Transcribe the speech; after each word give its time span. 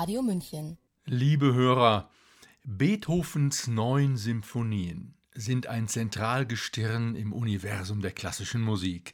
Radio 0.00 0.22
München. 0.22 0.78
Liebe 1.04 1.52
Hörer, 1.52 2.10
Beethovens 2.64 3.66
neun 3.66 4.16
Symphonien 4.16 5.14
sind 5.34 5.66
ein 5.66 5.88
Zentralgestirn 5.88 7.14
im 7.16 7.34
Universum 7.34 8.00
der 8.00 8.12
klassischen 8.12 8.62
Musik. 8.62 9.12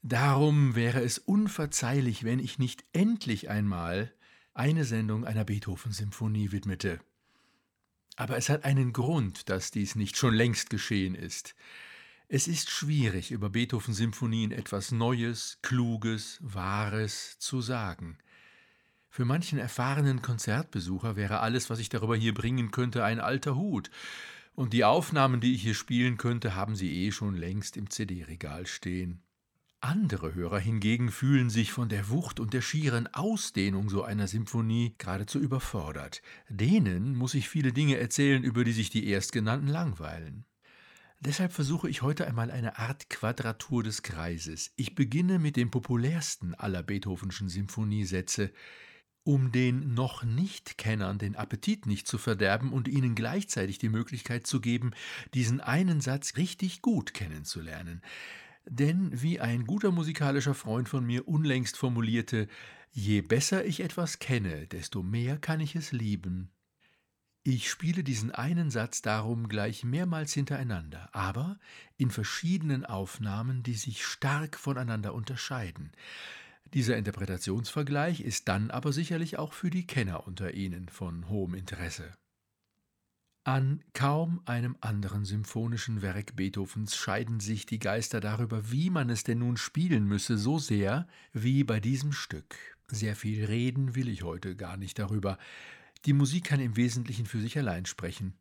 Darum 0.00 0.74
wäre 0.74 1.02
es 1.02 1.18
unverzeihlich, 1.18 2.24
wenn 2.24 2.38
ich 2.38 2.58
nicht 2.58 2.82
endlich 2.94 3.50
einmal 3.50 4.10
eine 4.54 4.86
Sendung 4.86 5.26
einer 5.26 5.44
Beethoven-Symphonie 5.44 6.50
widmete. 6.50 6.98
Aber 8.16 8.38
es 8.38 8.48
hat 8.48 8.64
einen 8.64 8.94
Grund, 8.94 9.50
dass 9.50 9.70
dies 9.70 9.96
nicht 9.96 10.16
schon 10.16 10.32
längst 10.32 10.70
geschehen 10.70 11.14
ist. 11.14 11.54
Es 12.26 12.48
ist 12.48 12.70
schwierig, 12.70 13.32
über 13.32 13.50
Beethoven-Symphonien 13.50 14.50
etwas 14.50 14.92
Neues, 14.92 15.58
Kluges, 15.60 16.38
Wahres 16.40 17.38
zu 17.38 17.60
sagen. 17.60 18.16
Für 19.10 19.24
manchen 19.24 19.58
erfahrenen 19.58 20.22
Konzertbesucher 20.22 21.16
wäre 21.16 21.40
alles, 21.40 21.68
was 21.68 21.80
ich 21.80 21.88
darüber 21.88 22.14
hier 22.14 22.32
bringen 22.32 22.70
könnte, 22.70 23.04
ein 23.04 23.18
alter 23.18 23.56
Hut. 23.56 23.90
Und 24.54 24.72
die 24.72 24.84
Aufnahmen, 24.84 25.40
die 25.40 25.54
ich 25.54 25.62
hier 25.62 25.74
spielen 25.74 26.16
könnte, 26.16 26.54
haben 26.54 26.76
sie 26.76 27.04
eh 27.04 27.10
schon 27.10 27.34
längst 27.34 27.76
im 27.76 27.90
CD-Regal 27.90 28.66
stehen. 28.68 29.22
Andere 29.80 30.34
Hörer 30.34 30.60
hingegen 30.60 31.10
fühlen 31.10 31.50
sich 31.50 31.72
von 31.72 31.88
der 31.88 32.08
Wucht 32.10 32.38
und 32.38 32.52
der 32.52 32.60
schieren 32.60 33.08
Ausdehnung 33.12 33.88
so 33.88 34.04
einer 34.04 34.28
Symphonie 34.28 34.94
geradezu 34.98 35.40
überfordert. 35.40 36.22
Denen 36.48 37.16
muss 37.16 37.34
ich 37.34 37.48
viele 37.48 37.72
Dinge 37.72 37.96
erzählen, 37.96 38.44
über 38.44 38.62
die 38.62 38.72
sich 38.72 38.90
die 38.90 39.08
Erstgenannten 39.08 39.68
langweilen. 39.68 40.44
Deshalb 41.18 41.52
versuche 41.52 41.88
ich 41.88 42.02
heute 42.02 42.26
einmal 42.26 42.50
eine 42.50 42.78
Art 42.78 43.10
Quadratur 43.10 43.82
des 43.82 44.02
Kreises. 44.02 44.72
Ich 44.76 44.94
beginne 44.94 45.38
mit 45.38 45.56
dem 45.56 45.70
populärsten 45.70 46.54
aller 46.54 46.82
Beethovenschen 46.82 47.48
Symphoniesätze, 47.48 48.52
um 49.24 49.52
den 49.52 49.94
noch 49.94 50.24
Nicht-Kennern 50.24 51.18
den 51.18 51.36
Appetit 51.36 51.86
nicht 51.86 52.06
zu 52.06 52.18
verderben 52.18 52.72
und 52.72 52.88
ihnen 52.88 53.14
gleichzeitig 53.14 53.78
die 53.78 53.88
Möglichkeit 53.88 54.46
zu 54.46 54.60
geben, 54.60 54.92
diesen 55.34 55.60
einen 55.60 56.00
Satz 56.00 56.36
richtig 56.36 56.82
gut 56.82 57.14
kennenzulernen. 57.14 58.02
Denn 58.66 59.10
wie 59.20 59.40
ein 59.40 59.66
guter 59.66 59.90
musikalischer 59.90 60.54
Freund 60.54 60.88
von 60.88 61.04
mir 61.04 61.28
unlängst 61.28 61.76
formulierte, 61.76 62.48
je 62.92 63.20
besser 63.20 63.64
ich 63.64 63.80
etwas 63.80 64.18
kenne, 64.18 64.66
desto 64.66 65.02
mehr 65.02 65.38
kann 65.38 65.60
ich 65.60 65.76
es 65.76 65.92
lieben. 65.92 66.50
Ich 67.42 67.70
spiele 67.70 68.04
diesen 68.04 68.30
einen 68.30 68.70
Satz 68.70 69.00
darum 69.00 69.48
gleich 69.48 69.82
mehrmals 69.82 70.34
hintereinander, 70.34 71.08
aber 71.12 71.58
in 71.96 72.10
verschiedenen 72.10 72.84
Aufnahmen, 72.84 73.62
die 73.62 73.74
sich 73.74 74.04
stark 74.04 74.58
voneinander 74.58 75.14
unterscheiden. 75.14 75.90
Dieser 76.72 76.96
Interpretationsvergleich 76.96 78.20
ist 78.20 78.48
dann 78.48 78.70
aber 78.70 78.92
sicherlich 78.92 79.38
auch 79.38 79.52
für 79.52 79.70
die 79.70 79.86
Kenner 79.86 80.26
unter 80.26 80.54
Ihnen 80.54 80.88
von 80.88 81.28
hohem 81.28 81.54
Interesse. 81.54 82.12
An 83.42 83.82
kaum 83.94 84.42
einem 84.44 84.76
anderen 84.80 85.24
symphonischen 85.24 86.02
Werk 86.02 86.36
Beethovens 86.36 86.94
scheiden 86.94 87.40
sich 87.40 87.66
die 87.66 87.78
Geister 87.78 88.20
darüber, 88.20 88.70
wie 88.70 88.90
man 88.90 89.10
es 89.10 89.24
denn 89.24 89.38
nun 89.38 89.56
spielen 89.56 90.04
müsse, 90.04 90.38
so 90.38 90.58
sehr 90.58 91.08
wie 91.32 91.64
bei 91.64 91.80
diesem 91.80 92.12
Stück. 92.12 92.54
Sehr 92.86 93.16
viel 93.16 93.44
reden 93.46 93.94
will 93.94 94.08
ich 94.08 94.22
heute 94.22 94.54
gar 94.54 94.76
nicht 94.76 94.98
darüber. 94.98 95.38
Die 96.04 96.12
Musik 96.12 96.44
kann 96.44 96.60
im 96.60 96.76
Wesentlichen 96.76 97.26
für 97.26 97.40
sich 97.40 97.58
allein 97.58 97.86
sprechen. 97.86 98.34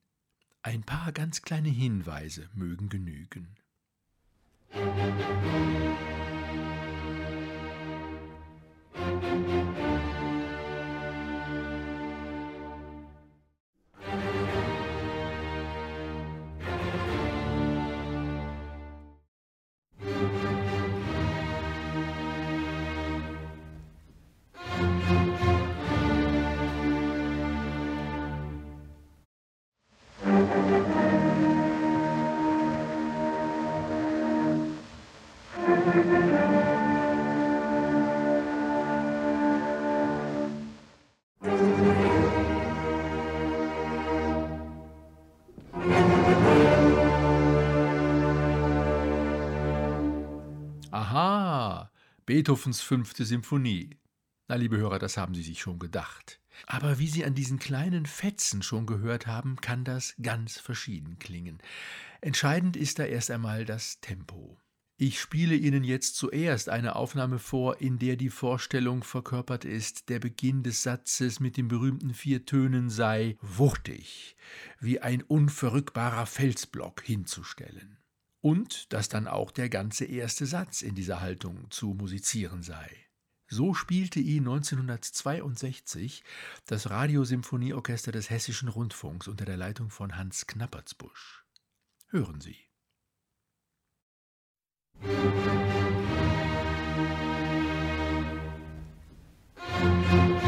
Ein 0.61 0.83
paar 0.83 1.13
ganz 1.13 1.41
kleine 1.41 1.69
Hinweise 1.69 2.49
mögen 2.53 2.89
genügen. 2.89 3.55
Musik 4.73 6.38
Beethovens 52.29 52.81
fünfte 52.81 53.25
Symphonie. 53.25 53.97
Na, 54.47 54.53
liebe 54.53 54.77
Hörer, 54.77 54.99
das 54.99 55.17
haben 55.17 55.33
Sie 55.33 55.41
sich 55.41 55.61
schon 55.61 55.79
gedacht. 55.79 56.39
Aber 56.67 56.99
wie 56.99 57.07
Sie 57.07 57.25
an 57.25 57.33
diesen 57.33 57.57
kleinen 57.57 58.05
Fetzen 58.05 58.61
schon 58.61 58.85
gehört 58.85 59.25
haben, 59.25 59.55
kann 59.61 59.83
das 59.83 60.13
ganz 60.21 60.59
verschieden 60.59 61.17
klingen. 61.17 61.57
Entscheidend 62.21 62.77
ist 62.77 62.99
da 62.99 63.05
erst 63.05 63.31
einmal 63.31 63.65
das 63.65 63.99
Tempo. 64.01 64.59
Ich 64.95 65.19
spiele 65.19 65.55
Ihnen 65.55 65.83
jetzt 65.83 66.17
zuerst 66.17 66.69
eine 66.69 66.97
Aufnahme 66.97 67.39
vor, 67.39 67.81
in 67.81 67.97
der 67.97 68.15
die 68.15 68.29
Vorstellung 68.29 69.03
verkörpert 69.03 69.65
ist, 69.65 70.09
der 70.09 70.19
Beginn 70.19 70.61
des 70.61 70.83
Satzes 70.83 71.39
mit 71.39 71.57
den 71.57 71.67
berühmten 71.67 72.13
vier 72.13 72.45
Tönen 72.45 72.91
sei 72.91 73.39
wuchtig, 73.41 74.35
wie 74.79 74.99
ein 74.99 75.23
unverrückbarer 75.23 76.27
Felsblock 76.27 77.01
hinzustellen 77.01 77.98
und 78.41 78.91
dass 78.93 79.09
dann 79.09 79.27
auch 79.27 79.51
der 79.51 79.69
ganze 79.69 80.05
erste 80.05 80.45
Satz 80.45 80.81
in 80.81 80.95
dieser 80.95 81.21
Haltung 81.21 81.69
zu 81.69 81.93
musizieren 81.93 82.63
sei. 82.63 82.89
So 83.47 83.73
spielte 83.73 84.19
ihn 84.19 84.47
1962 84.47 86.23
das 86.67 86.89
Radiosymphonieorchester 86.89 88.11
des 88.11 88.29
Hessischen 88.29 88.69
Rundfunks 88.69 89.27
unter 89.27 89.45
der 89.45 89.57
Leitung 89.57 89.89
von 89.89 90.15
Hans 90.15 90.45
Knappertsbusch. 90.45 91.45
Hören 92.09 92.41
Sie. 92.41 92.57
Musik 100.11 100.38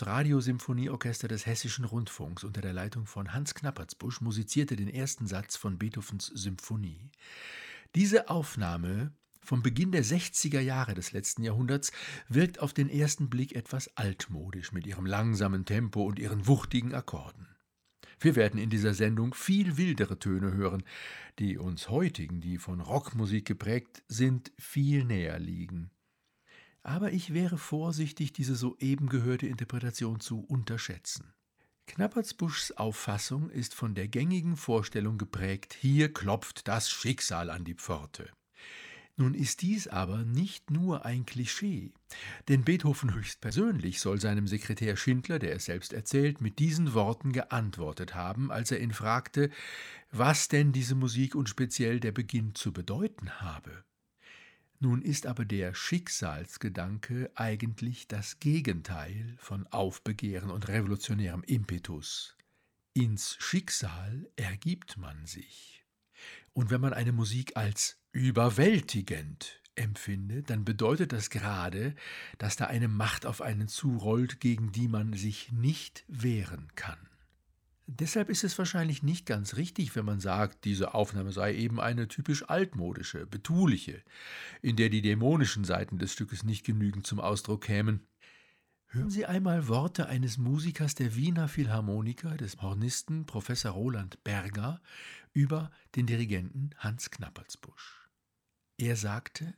Das 0.00 0.08
Radiosymphonieorchester 0.08 1.28
des 1.28 1.44
Hessischen 1.44 1.84
Rundfunks 1.84 2.42
unter 2.42 2.62
der 2.62 2.72
Leitung 2.72 3.04
von 3.04 3.34
Hans 3.34 3.54
Knappertsbusch 3.54 4.22
musizierte 4.22 4.74
den 4.74 4.88
ersten 4.88 5.26
Satz 5.26 5.56
von 5.56 5.76
Beethovens 5.76 6.24
Symphonie. 6.28 7.10
Diese 7.94 8.30
Aufnahme 8.30 9.12
vom 9.42 9.62
Beginn 9.62 9.92
der 9.92 10.02
60er 10.02 10.60
Jahre 10.60 10.94
des 10.94 11.12
letzten 11.12 11.42
Jahrhunderts 11.42 11.92
wirkt 12.30 12.60
auf 12.60 12.72
den 12.72 12.88
ersten 12.88 13.28
Blick 13.28 13.54
etwas 13.54 13.94
altmodisch 13.98 14.72
mit 14.72 14.86
ihrem 14.86 15.04
langsamen 15.04 15.66
Tempo 15.66 16.02
und 16.04 16.18
ihren 16.18 16.46
wuchtigen 16.46 16.94
Akkorden. 16.94 17.46
Wir 18.20 18.36
werden 18.36 18.58
in 18.58 18.70
dieser 18.70 18.94
Sendung 18.94 19.34
viel 19.34 19.76
wildere 19.76 20.18
Töne 20.18 20.54
hören, 20.54 20.82
die 21.38 21.58
uns 21.58 21.90
heutigen, 21.90 22.40
die 22.40 22.56
von 22.56 22.80
Rockmusik 22.80 23.44
geprägt 23.44 24.02
sind, 24.08 24.50
viel 24.56 25.04
näher 25.04 25.38
liegen. 25.38 25.90
Aber 26.82 27.12
ich 27.12 27.34
wäre 27.34 27.58
vorsichtig, 27.58 28.32
diese 28.32 28.56
soeben 28.56 29.08
gehörte 29.08 29.46
Interpretation 29.46 30.20
zu 30.20 30.40
unterschätzen. 30.40 31.32
Knappertsbuschs 31.86 32.72
Auffassung 32.72 33.50
ist 33.50 33.74
von 33.74 33.94
der 33.94 34.08
gängigen 34.08 34.56
Vorstellung 34.56 35.18
geprägt, 35.18 35.76
hier 35.78 36.12
klopft 36.12 36.68
das 36.68 36.88
Schicksal 36.88 37.50
an 37.50 37.64
die 37.64 37.74
Pforte. 37.74 38.30
Nun 39.16 39.34
ist 39.34 39.60
dies 39.60 39.86
aber 39.86 40.24
nicht 40.24 40.70
nur 40.70 41.04
ein 41.04 41.26
Klischee, 41.26 41.92
denn 42.48 42.64
Beethoven 42.64 43.12
höchstpersönlich 43.12 44.00
soll 44.00 44.18
seinem 44.18 44.46
Sekretär 44.46 44.96
Schindler, 44.96 45.38
der 45.38 45.56
es 45.56 45.66
selbst 45.66 45.92
erzählt, 45.92 46.40
mit 46.40 46.58
diesen 46.58 46.94
Worten 46.94 47.32
geantwortet 47.32 48.14
haben, 48.14 48.50
als 48.50 48.70
er 48.70 48.80
ihn 48.80 48.92
fragte, 48.92 49.50
was 50.10 50.48
denn 50.48 50.72
diese 50.72 50.94
Musik 50.94 51.34
und 51.34 51.50
speziell 51.50 52.00
der 52.00 52.12
Beginn 52.12 52.54
zu 52.54 52.72
bedeuten 52.72 53.42
habe. 53.42 53.84
Nun 54.82 55.02
ist 55.02 55.26
aber 55.26 55.44
der 55.44 55.74
Schicksalsgedanke 55.74 57.30
eigentlich 57.34 58.08
das 58.08 58.40
Gegenteil 58.40 59.36
von 59.38 59.66
Aufbegehren 59.66 60.50
und 60.50 60.68
revolutionärem 60.68 61.42
Impetus. 61.42 62.34
Ins 62.94 63.36
Schicksal 63.38 64.30
ergibt 64.36 64.96
man 64.96 65.26
sich. 65.26 65.84
Und 66.54 66.70
wenn 66.70 66.80
man 66.80 66.94
eine 66.94 67.12
Musik 67.12 67.58
als 67.58 67.98
überwältigend 68.12 69.60
empfindet, 69.74 70.48
dann 70.48 70.64
bedeutet 70.64 71.12
das 71.12 71.28
gerade, 71.28 71.94
dass 72.38 72.56
da 72.56 72.64
eine 72.64 72.88
Macht 72.88 73.26
auf 73.26 73.42
einen 73.42 73.68
zurollt, 73.68 74.40
gegen 74.40 74.72
die 74.72 74.88
man 74.88 75.12
sich 75.12 75.52
nicht 75.52 76.04
wehren 76.08 76.68
kann. 76.74 77.09
Deshalb 77.92 78.28
ist 78.28 78.44
es 78.44 78.56
wahrscheinlich 78.56 79.02
nicht 79.02 79.26
ganz 79.26 79.56
richtig, 79.56 79.96
wenn 79.96 80.04
man 80.04 80.20
sagt, 80.20 80.64
diese 80.64 80.94
Aufnahme 80.94 81.32
sei 81.32 81.56
eben 81.56 81.80
eine 81.80 82.06
typisch 82.06 82.48
altmodische, 82.48 83.26
betuliche, 83.26 84.04
in 84.62 84.76
der 84.76 84.90
die 84.90 85.02
dämonischen 85.02 85.64
Seiten 85.64 85.98
des 85.98 86.12
Stückes 86.12 86.44
nicht 86.44 86.64
genügend 86.64 87.04
zum 87.04 87.18
Ausdruck 87.18 87.64
kämen. 87.64 88.06
Hören 88.86 89.10
Sie 89.10 89.26
einmal 89.26 89.66
Worte 89.66 90.06
eines 90.06 90.38
Musikers 90.38 90.94
der 90.94 91.16
Wiener 91.16 91.48
Philharmoniker, 91.48 92.36
des 92.36 92.62
Hornisten 92.62 93.26
Professor 93.26 93.72
Roland 93.72 94.22
Berger, 94.22 94.80
über 95.32 95.72
den 95.96 96.06
Dirigenten 96.06 96.70
Hans 96.78 97.10
Knappertsbusch. 97.10 98.08
Er 98.78 98.94
sagte, 98.94 99.52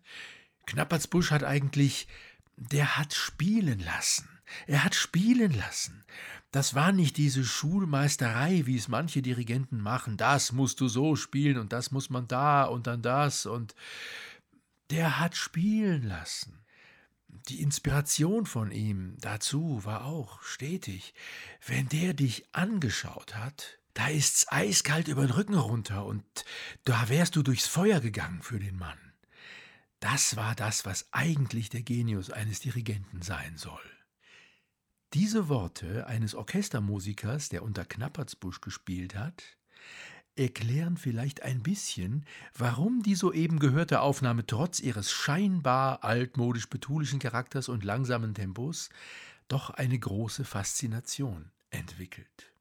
Knappertsbusch 0.65 1.33
hat 1.33 1.45
eigentlich, 1.45 2.09
der 2.57 2.97
hat 2.97 3.13
spielen 3.13 3.81
lassen. 3.81 4.27
Er 4.67 4.85
hat 4.85 4.95
spielen 4.95 5.53
lassen. 5.53 6.05
Das 6.51 6.75
war 6.75 6.93
nicht 6.93 7.17
diese 7.17 7.45
Schulmeisterei, 7.45 8.67
wie 8.67 8.77
es 8.77 8.89
manche 8.89 9.23
Dirigenten 9.23 9.81
machen. 9.81 10.17
Das 10.17 10.53
musst 10.53 10.81
du 10.81 10.89
so 10.89 11.17
spielen 11.17 11.59
und 11.59 11.73
das 11.73 11.91
muss 11.91 12.11
man 12.11 12.29
da 12.29 12.65
und 12.65 12.87
dann 12.87 13.03
das 13.03 13.47
und 13.47 13.75
der 14.91 15.19
hat 15.19 15.35
spielen 15.35 16.03
lassen. 16.03 16.63
Die 17.49 17.63
Inspiration 17.63 18.45
von 18.45 18.71
ihm 18.71 19.17
dazu 19.21 19.85
war 19.85 20.05
auch 20.05 20.43
stetig. 20.43 21.15
Wenn 21.67 21.89
der 21.89 22.13
dich 22.13 22.45
angeschaut 22.53 23.35
hat, 23.35 23.79
da 23.95 24.09
ist's 24.09 24.47
eiskalt 24.51 25.09
über 25.09 25.27
den 25.27 25.33
Rücken 25.33 25.55
runter 25.55 26.05
und 26.05 26.25
da 26.85 27.09
wärst 27.09 27.37
du 27.37 27.43
durchs 27.43 27.67
Feuer 27.67 28.01
gegangen 28.01 28.43
für 28.43 28.59
den 28.59 28.77
Mann. 28.77 28.99
Das 30.01 30.37
war 30.37 30.55
das, 30.55 30.85
was 30.85 31.07
eigentlich 31.13 31.71
der 31.71 31.83
Genius 31.83 32.31
eines 32.31 32.61
Dirigenten 32.61 33.23
sein 33.23 33.57
soll. 33.57 33.92
Diese 35.15 35.51
Worte 35.51 36.07
eines 36.07 36.35
Orchestermusikers, 36.35 37.51
der 37.51 37.63
unter 37.63 37.85
Knappertsbusch 37.85 38.63
gespielt 38.63 39.15
hat, 39.15 39.43
erklären 40.37 40.97
vielleicht 40.97 41.43
ein 41.43 41.63
bisschen, 41.63 42.25
warum 42.57 43.03
die 43.03 43.15
soeben 43.15 43.59
gehörte 43.59 44.01
Aufnahme 44.01 44.47
trotz 44.47 44.81
ihres 44.81 45.13
scheinbar 45.13 46.03
altmodisch 46.03 46.71
betulischen 46.71 47.19
Charakters 47.19 47.69
und 47.69 47.85
langsamen 47.85 48.35
Tempos 48.35 48.89
doch 49.49 49.69
eine 49.69 49.99
große 49.99 50.45
Faszination 50.45 51.51
entwickelt. 51.69 52.55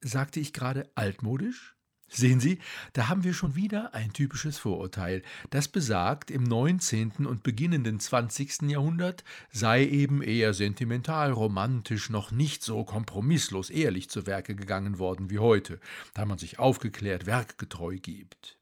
Sagte 0.00 0.40
ich 0.40 0.54
gerade 0.54 0.90
altmodisch? 0.94 1.77
Sehen 2.10 2.40
Sie, 2.40 2.58
da 2.94 3.08
haben 3.08 3.22
wir 3.22 3.34
schon 3.34 3.54
wieder 3.54 3.92
ein 3.94 4.14
typisches 4.14 4.56
Vorurteil, 4.56 5.22
das 5.50 5.68
besagt, 5.68 6.30
im 6.30 6.42
19. 6.42 7.26
und 7.26 7.42
beginnenden 7.42 8.00
20. 8.00 8.62
Jahrhundert 8.62 9.24
sei 9.50 9.86
eben 9.86 10.22
eher 10.22 10.54
sentimental, 10.54 11.32
romantisch, 11.32 12.08
noch 12.08 12.30
nicht 12.30 12.62
so 12.62 12.84
kompromisslos 12.84 13.68
ehrlich 13.68 14.08
zu 14.08 14.26
Werke 14.26 14.54
gegangen 14.54 14.98
worden 14.98 15.28
wie 15.28 15.38
heute, 15.38 15.80
da 16.14 16.24
man 16.24 16.38
sich 16.38 16.58
aufgeklärt 16.58 17.26
werkgetreu 17.26 17.98
gibt. 17.98 18.56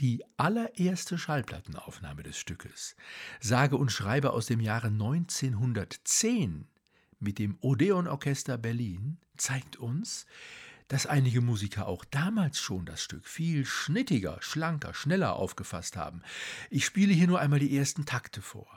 Die 0.00 0.22
allererste 0.36 1.16
Schallplattenaufnahme 1.16 2.22
des 2.22 2.36
Stückes, 2.36 2.96
sage 3.40 3.76
und 3.76 3.90
schreibe 3.90 4.32
aus 4.32 4.46
dem 4.46 4.60
Jahre 4.60 4.88
1910 4.88 6.66
mit 7.20 7.38
dem 7.38 7.56
Odeon 7.60 8.06
Orchester 8.06 8.58
Berlin, 8.58 9.18
zeigt 9.36 9.76
uns, 9.76 10.26
dass 10.92 11.06
einige 11.06 11.40
Musiker 11.40 11.88
auch 11.88 12.04
damals 12.04 12.60
schon 12.60 12.84
das 12.84 13.02
Stück 13.02 13.26
viel 13.26 13.64
schnittiger, 13.64 14.36
schlanker, 14.42 14.92
schneller 14.92 15.36
aufgefasst 15.36 15.96
haben. 15.96 16.20
Ich 16.68 16.84
spiele 16.84 17.14
hier 17.14 17.26
nur 17.26 17.40
einmal 17.40 17.60
die 17.60 17.74
ersten 17.74 18.04
Takte 18.04 18.42
vor. 18.42 18.68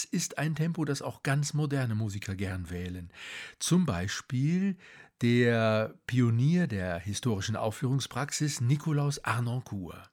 Das 0.00 0.10
ist 0.10 0.38
ein 0.38 0.54
Tempo, 0.54 0.86
das 0.86 1.02
auch 1.02 1.22
ganz 1.22 1.52
moderne 1.52 1.94
Musiker 1.94 2.34
gern 2.34 2.70
wählen. 2.70 3.12
Zum 3.58 3.84
Beispiel 3.84 4.76
der 5.20 5.94
Pionier 6.06 6.66
der 6.66 6.98
historischen 6.98 7.54
Aufführungspraxis 7.54 8.62
Nikolaus 8.62 9.22
Arnoncourt. 9.24 10.10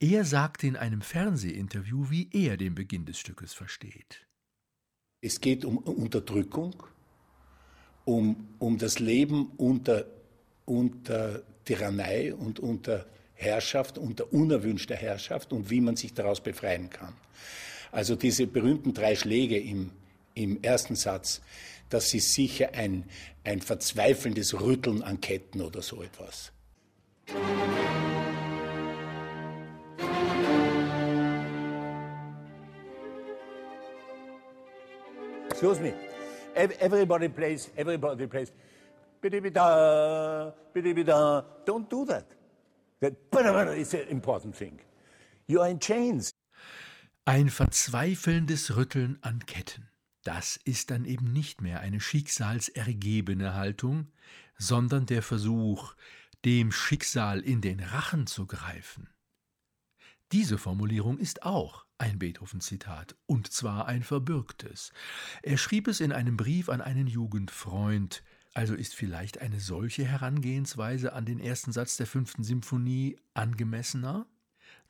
Er 0.00 0.26
sagte 0.26 0.66
in 0.66 0.76
einem 0.76 1.00
Fernsehinterview, 1.00 2.10
wie 2.10 2.28
er 2.30 2.58
den 2.58 2.74
Beginn 2.74 3.06
des 3.06 3.18
Stückes 3.18 3.54
versteht. 3.54 4.26
Es 5.22 5.40
geht 5.40 5.64
um 5.64 5.78
Unterdrückung, 5.78 6.82
um, 8.04 8.48
um 8.58 8.76
das 8.76 8.98
Leben 8.98 9.46
unter, 9.56 10.04
unter 10.66 11.42
Tyrannei 11.64 12.34
und 12.34 12.60
unter 12.60 13.06
Herrschaft, 13.32 13.96
unter 13.96 14.30
unerwünschter 14.30 14.96
Herrschaft 14.96 15.54
und 15.54 15.70
wie 15.70 15.80
man 15.80 15.96
sich 15.96 16.12
daraus 16.12 16.42
befreien 16.42 16.90
kann. 16.90 17.14
Also 17.92 18.16
diese 18.16 18.46
berühmten 18.46 18.94
drei 18.94 19.14
Schläge 19.14 19.58
im, 19.58 19.90
im 20.34 20.62
ersten 20.62 20.96
Satz, 20.96 21.42
das 21.90 22.14
ist 22.14 22.32
sicher 22.32 22.70
ein, 22.72 23.04
ein 23.44 23.60
verzweifelndes 23.60 24.58
Rütteln 24.58 25.02
an 25.02 25.20
Ketten 25.20 25.60
oder 25.60 25.82
so 25.82 26.02
etwas. 26.02 26.52
Excuse 35.50 35.80
me. 35.80 35.92
Everybody 36.54 37.28
plays, 37.28 37.70
everybody 37.76 38.26
plays. 38.26 38.52
Don't 39.22 39.30
do 41.88 42.04
that. 42.06 42.24
That 43.00 43.14
is 43.76 43.94
an 43.94 44.08
important 44.08 44.56
thing. 44.56 44.80
You 45.46 45.60
are 45.60 45.68
in 45.68 45.78
chains. 45.78 46.32
Ein 47.24 47.50
verzweifelndes 47.50 48.74
Rütteln 48.74 49.16
an 49.22 49.46
Ketten. 49.46 49.88
Das 50.24 50.56
ist 50.56 50.90
dann 50.90 51.04
eben 51.04 51.32
nicht 51.32 51.60
mehr 51.60 51.78
eine 51.78 52.00
schicksalsergebene 52.00 53.54
Haltung, 53.54 54.10
sondern 54.58 55.06
der 55.06 55.22
Versuch, 55.22 55.94
dem 56.44 56.72
Schicksal 56.72 57.38
in 57.38 57.60
den 57.60 57.78
Rachen 57.78 58.26
zu 58.26 58.48
greifen. 58.48 59.08
Diese 60.32 60.58
Formulierung 60.58 61.18
ist 61.18 61.44
auch 61.44 61.86
ein 61.96 62.18
Beethoven-Zitat, 62.18 63.14
und 63.26 63.52
zwar 63.52 63.86
ein 63.86 64.02
verbürgtes. 64.02 64.92
Er 65.42 65.58
schrieb 65.58 65.86
es 65.86 66.00
in 66.00 66.10
einem 66.10 66.36
Brief 66.36 66.68
an 66.68 66.80
einen 66.80 67.06
Jugendfreund, 67.06 68.24
also 68.52 68.74
ist 68.74 68.96
vielleicht 68.96 69.38
eine 69.38 69.60
solche 69.60 70.04
Herangehensweise 70.04 71.12
an 71.12 71.24
den 71.24 71.38
ersten 71.38 71.70
Satz 71.70 71.96
der 71.96 72.08
fünften 72.08 72.42
Symphonie 72.42 73.16
angemessener? 73.32 74.26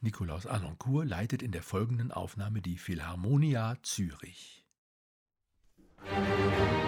Nikolaus 0.02 0.46
Alencourt 0.46 1.06
leitet 1.06 1.42
in 1.42 1.52
der 1.52 1.62
folgenden 1.62 2.10
Aufnahme 2.10 2.60
die 2.60 2.76
Philharmonia 2.76 3.76
Zürich. 3.82 4.66
Musik 6.10 6.81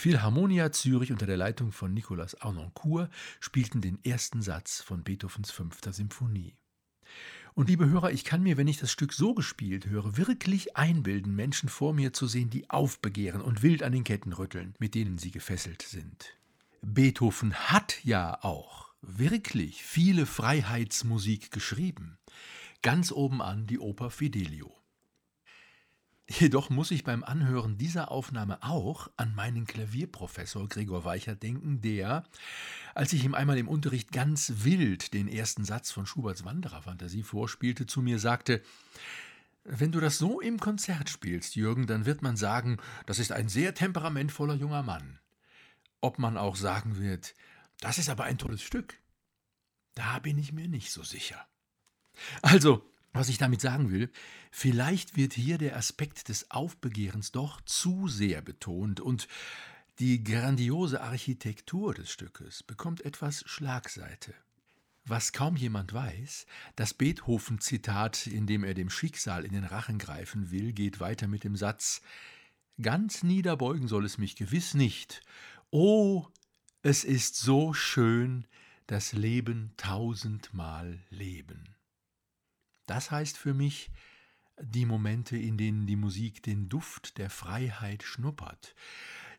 Philharmonia 0.00 0.72
Zürich 0.72 1.12
unter 1.12 1.26
der 1.26 1.36
Leitung 1.36 1.72
von 1.72 1.92
Nicolas 1.92 2.34
Arnoncourt 2.40 3.10
spielten 3.38 3.82
den 3.82 4.02
ersten 4.02 4.40
Satz 4.40 4.80
von 4.80 5.02
Beethovens 5.02 5.50
fünfter 5.50 5.92
Symphonie. 5.92 6.56
Und 7.52 7.68
liebe 7.68 7.86
Hörer, 7.86 8.10
ich 8.10 8.24
kann 8.24 8.42
mir, 8.42 8.56
wenn 8.56 8.66
ich 8.66 8.78
das 8.78 8.90
Stück 8.90 9.12
so 9.12 9.34
gespielt 9.34 9.84
höre, 9.84 10.16
wirklich 10.16 10.74
einbilden, 10.74 11.36
Menschen 11.36 11.68
vor 11.68 11.92
mir 11.92 12.14
zu 12.14 12.26
sehen, 12.26 12.48
die 12.48 12.70
aufbegehren 12.70 13.42
und 13.42 13.62
wild 13.62 13.82
an 13.82 13.92
den 13.92 14.04
Ketten 14.04 14.32
rütteln, 14.32 14.74
mit 14.78 14.94
denen 14.94 15.18
sie 15.18 15.32
gefesselt 15.32 15.82
sind. 15.82 16.34
Beethoven 16.80 17.52
hat 17.52 18.02
ja 18.02 18.42
auch 18.42 18.94
wirklich 19.02 19.82
viele 19.82 20.24
Freiheitsmusik 20.24 21.50
geschrieben. 21.50 22.16
Ganz 22.80 23.12
oben 23.12 23.42
an 23.42 23.66
die 23.66 23.78
Oper 23.78 24.08
Fidelio. 24.08 24.79
Jedoch 26.32 26.70
muss 26.70 26.92
ich 26.92 27.02
beim 27.02 27.24
Anhören 27.24 27.76
dieser 27.76 28.12
Aufnahme 28.12 28.62
auch 28.62 29.10
an 29.16 29.34
meinen 29.34 29.66
Klavierprofessor 29.66 30.68
Gregor 30.68 31.04
Weicher 31.04 31.34
denken, 31.34 31.80
der, 31.80 32.22
als 32.94 33.12
ich 33.12 33.24
ihm 33.24 33.34
einmal 33.34 33.58
im 33.58 33.66
Unterricht 33.66 34.12
ganz 34.12 34.52
wild 34.58 35.12
den 35.12 35.26
ersten 35.26 35.64
Satz 35.64 35.90
von 35.90 36.06
Schuberts 36.06 36.44
Wandererfantasie 36.44 37.24
vorspielte, 37.24 37.86
zu 37.86 38.00
mir 38.00 38.20
sagte, 38.20 38.62
wenn 39.64 39.90
du 39.90 39.98
das 39.98 40.18
so 40.18 40.40
im 40.40 40.60
Konzert 40.60 41.10
spielst, 41.10 41.56
Jürgen, 41.56 41.88
dann 41.88 42.06
wird 42.06 42.22
man 42.22 42.36
sagen, 42.36 42.76
das 43.06 43.18
ist 43.18 43.32
ein 43.32 43.48
sehr 43.48 43.74
temperamentvoller 43.74 44.54
junger 44.54 44.84
Mann. 44.84 45.18
Ob 46.00 46.20
man 46.20 46.36
auch 46.36 46.54
sagen 46.54 46.96
wird, 46.96 47.34
das 47.80 47.98
ist 47.98 48.08
aber 48.08 48.22
ein 48.22 48.38
tolles 48.38 48.62
Stück, 48.62 49.00
da 49.96 50.20
bin 50.20 50.38
ich 50.38 50.52
mir 50.52 50.68
nicht 50.68 50.92
so 50.92 51.02
sicher. 51.02 51.44
Also, 52.40 52.88
was 53.12 53.28
ich 53.28 53.38
damit 53.38 53.60
sagen 53.60 53.90
will, 53.90 54.10
vielleicht 54.50 55.16
wird 55.16 55.32
hier 55.32 55.58
der 55.58 55.76
Aspekt 55.76 56.28
des 56.28 56.50
Aufbegehrens 56.50 57.32
doch 57.32 57.60
zu 57.62 58.08
sehr 58.08 58.42
betont 58.42 59.00
und 59.00 59.28
die 59.98 60.22
grandiose 60.24 61.00
Architektur 61.02 61.92
des 61.92 62.10
Stückes 62.10 62.62
bekommt 62.62 63.04
etwas 63.04 63.42
Schlagseite. 63.46 64.34
Was 65.04 65.32
kaum 65.32 65.56
jemand 65.56 65.92
weiß, 65.92 66.46
das 66.76 66.94
Beethoven-Zitat, 66.94 68.26
in 68.26 68.46
dem 68.46 68.64
er 68.64 68.74
dem 68.74 68.90
Schicksal 68.90 69.44
in 69.44 69.52
den 69.52 69.64
Rachen 69.64 69.98
greifen 69.98 70.50
will, 70.50 70.72
geht 70.72 71.00
weiter 71.00 71.26
mit 71.26 71.42
dem 71.42 71.56
Satz: 71.56 72.00
Ganz 72.80 73.22
niederbeugen 73.22 73.88
soll 73.88 74.04
es 74.04 74.18
mich 74.18 74.36
gewiss 74.36 74.74
nicht. 74.74 75.22
Oh, 75.70 76.26
es 76.82 77.04
ist 77.04 77.36
so 77.36 77.74
schön, 77.74 78.46
das 78.86 79.12
Leben 79.12 79.72
tausendmal 79.76 80.98
leben. 81.10 81.76
Das 82.90 83.12
heißt 83.12 83.38
für 83.38 83.54
mich, 83.54 83.92
die 84.60 84.84
Momente, 84.84 85.36
in 85.36 85.56
denen 85.56 85.86
die 85.86 85.94
Musik 85.94 86.42
den 86.42 86.68
Duft 86.68 87.18
der 87.18 87.30
Freiheit 87.30 88.02
schnuppert, 88.02 88.74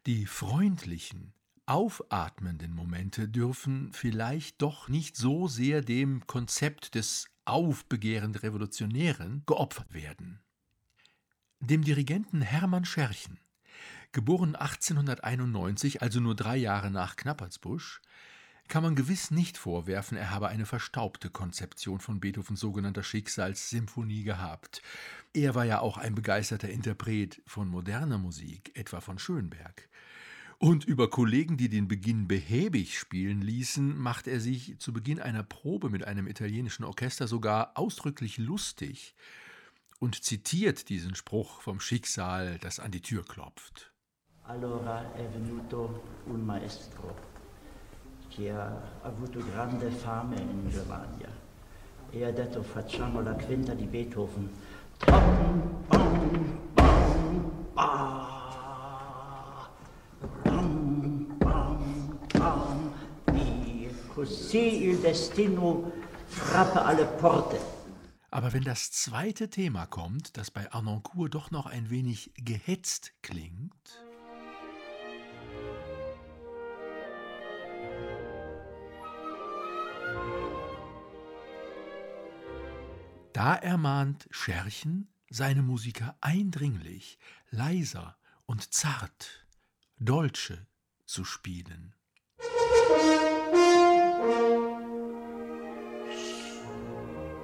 die 0.06 0.26
freundlichen, 0.26 1.34
aufatmenden 1.66 2.74
Momente 2.74 3.28
dürfen 3.28 3.92
vielleicht 3.92 4.62
doch 4.62 4.88
nicht 4.88 5.18
so 5.18 5.50
sehr 5.50 5.82
dem 5.82 6.26
Konzept 6.28 6.96
des 6.96 7.28
aufbegehrend 7.44 8.42
Revolutionären 8.42 9.44
geopfert 9.46 9.94
werden. 9.94 10.40
Dem 11.60 11.84
Dirigenten 11.84 12.42
Hermann 12.42 12.86
Scherchen, 12.86 13.38
geboren 14.14 14.56
1891, 14.56 16.02
also 16.02 16.22
nur 16.22 16.38
drei 16.38 16.56
Jahre 16.56 16.90
nach 16.90 17.18
Knappertsbusch, 17.18 18.02
kann 18.68 18.84
man 18.84 18.96
gewiss 18.96 19.32
nicht 19.32 19.58
vorwerfen, 19.58 20.18
er 20.18 20.32
habe 20.32 20.48
eine 20.48 20.66
verstaubte 20.66 21.30
Konzeption 21.30 22.00
von 22.00 22.20
Beethovens 22.20 22.60
sogenannter 22.60 23.04
Schicksalssymphonie 23.04 24.24
gehabt. 24.24 24.82
Er 25.34 25.56
war 25.56 25.66
ja 25.66 25.80
auch 25.80 25.98
ein 25.98 26.16
begeisterter 26.16 26.70
Interpret 26.70 27.42
von 27.46 27.68
moderner 27.68 28.18
Musik, 28.18 28.72
etwa 28.76 29.02
von 29.02 29.20
Schönberg. 29.20 29.90
Und 30.58 30.86
über 30.86 31.10
Kollegen, 31.10 31.58
die 31.58 31.70
den 31.70 31.88
Beginn 31.88 32.28
behäbig 32.28 33.00
spielen 33.00 33.42
ließen, 33.42 33.98
macht 33.98 34.28
er 34.28 34.40
sich 34.40 34.78
zu 34.78 34.94
Beginn 34.94 35.20
einer 35.20 35.42
Probe 35.42 35.90
mit 35.90 36.06
einem 36.06 36.28
italienischen 36.28 36.84
Orchester 36.84 37.28
sogar 37.28 37.72
ausdrücklich 37.76 38.38
lustig 38.38 39.16
und 40.00 40.24
zitiert 40.24 40.90
diesen 40.90 41.16
Spruch 41.16 41.62
vom 41.62 41.80
Schicksal, 41.80 42.60
das 42.60 42.80
an 42.80 42.92
die 42.92 43.02
Tür 43.02 43.26
klopft. 43.26 43.92
Allora 44.44 45.14
è 45.14 45.28
venuto 45.34 46.04
un 46.28 46.46
maestro 46.46 47.31
che 48.32 48.50
ha 48.50 48.72
avuto 49.02 49.44
grande 49.52 49.90
fame 49.92 50.40
in 50.40 50.70
Germania 50.70 51.28
e 52.10 52.24
ha 52.24 52.32
detto 52.32 52.64
facciamo 52.64 53.22
la 53.22 53.34
quinta 53.34 53.74
di 53.74 53.86
Beethoven. 53.86 54.50
Bam, 55.06 55.84
bam, 61.40 61.78
bam, 62.34 62.94
e 63.34 63.94
così 64.08 64.84
il 64.84 64.98
destino 65.00 65.92
frappa 66.26 66.86
alle 66.86 67.06
porte. 67.06 67.60
Aber 68.34 68.54
wenn 68.54 68.64
das 68.64 68.92
zweite 68.92 69.50
Thema 69.50 69.86
kommt, 69.88 70.38
das 70.38 70.52
bei 70.52 70.72
Arnoncourt 70.72 71.36
doch 71.36 71.52
noch 71.52 71.66
ein 71.66 71.90
wenig 71.90 72.32
gehetzt 72.36 73.12
klingt, 73.22 74.02
Da 83.34 83.56
ermahnt 83.56 84.28
Scherchen 84.30 85.08
seine 85.30 85.62
Musiker 85.62 86.18
eindringlich, 86.20 87.18
leiser 87.50 88.18
und 88.46 88.74
zart, 88.74 89.48
Dolce 89.98 90.68
zu 91.06 91.24
spielen. 91.24 91.96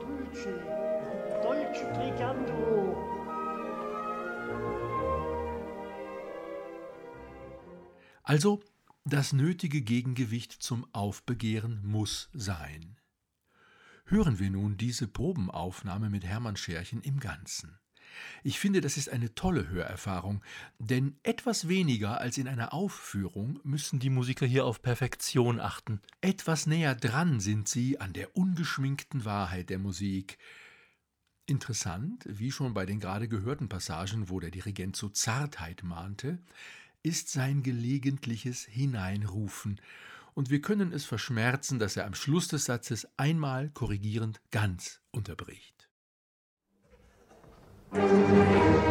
Dolce, 0.02 0.60
dolce 1.42 1.86
brigando. 1.94 2.98
Also, 8.24 8.62
das 9.06 9.32
nötige 9.32 9.82
Gegengewicht 9.82 10.52
zum 10.52 10.86
Aufbegehren 10.94 11.82
muss 11.86 12.30
sein 12.34 12.98
hören 14.08 14.40
wir 14.40 14.50
nun 14.50 14.78
diese 14.78 15.08
Probenaufnahme 15.08 16.10
mit 16.10 16.26
Hermann 16.26 16.58
Scherchen 16.58 17.02
im 17.02 17.20
Ganzen. 17.20 17.78
Ich 18.44 18.60
finde, 18.60 18.82
das 18.82 18.98
ist 18.98 19.10
eine 19.10 19.36
tolle 19.36 19.68
Hörerfahrung, 19.68 20.42
denn 20.80 21.18
etwas 21.24 21.68
weniger 21.68 22.20
als 22.20 22.38
in 22.38 22.48
einer 22.48 22.74
Aufführung 22.74 23.60
müssen 23.64 24.00
die 24.00 24.10
Musiker 24.10 24.46
hier 24.46 24.66
auf 24.66 24.82
Perfektion 24.82 25.60
achten. 25.60 26.02
Etwas 26.22 26.66
näher 26.68 26.96
dran 26.96 27.40
sind 27.40 27.68
sie 27.68 28.00
an 28.00 28.14
der 28.14 28.36
ungeschminkten 28.36 29.26
Wahrheit 29.26 29.70
der 29.70 29.80
Musik. 29.80 30.38
Interessant, 31.46 32.24
wie 32.28 32.52
schon 32.52 32.74
bei 32.74 32.86
den 32.86 33.00
gerade 33.00 33.28
gehörten 33.28 33.70
Passagen, 33.70 34.30
wo 34.30 34.40
der 34.40 34.52
Dirigent 34.52 34.96
zur 34.96 35.14
Zartheit 35.14 35.84
mahnte, 35.84 36.40
ist 37.04 37.30
sein 37.30 37.64
gelegentliches 37.64 38.66
Hineinrufen 38.66 39.80
und 40.38 40.52
wir 40.52 40.62
können 40.62 40.94
es 40.94 41.04
verschmerzen, 41.04 41.80
dass 41.80 41.98
er 41.98 42.06
am 42.06 42.14
Schluss 42.14 42.48
des 42.48 42.66
Satzes 42.66 43.08
einmal 43.18 43.72
korrigierend 43.72 44.40
ganz 44.52 45.02
unterbricht. 45.10 45.90
Musik 47.92 48.88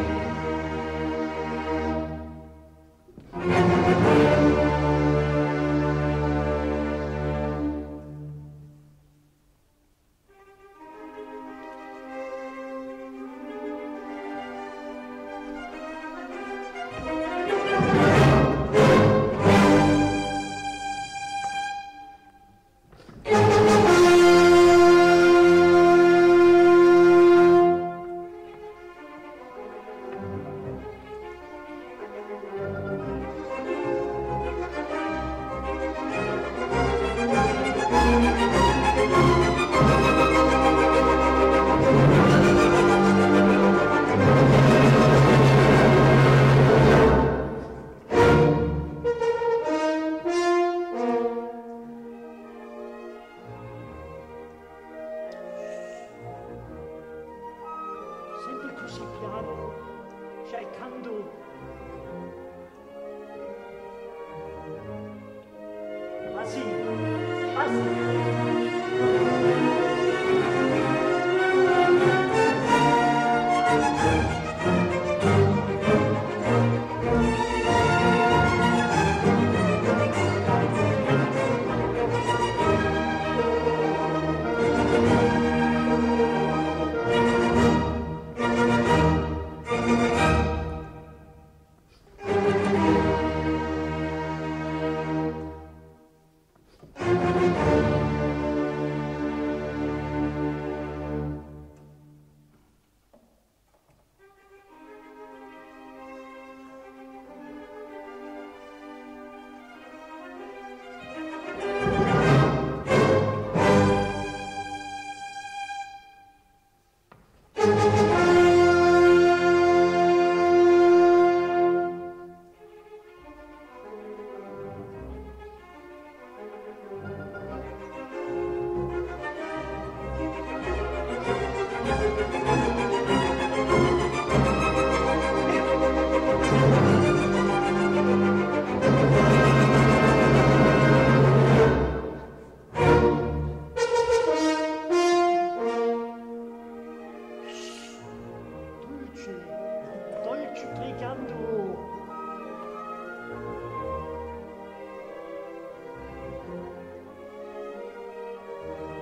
giangiù 150.99 151.77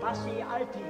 passi 0.00 0.40
alti. 0.40 0.82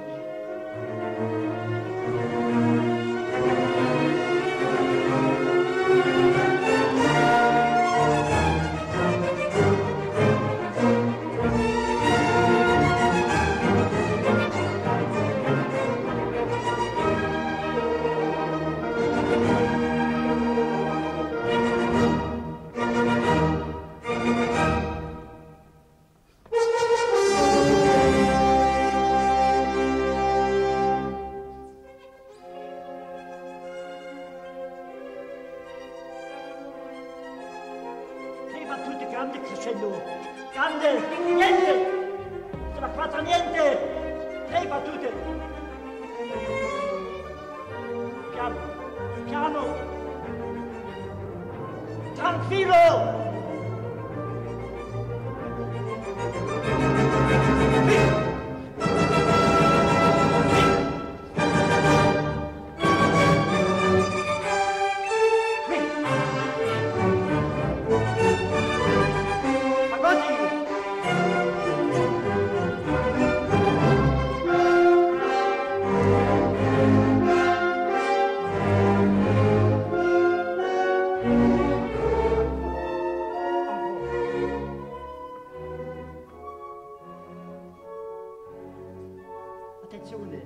Attenzione, 89.85 90.43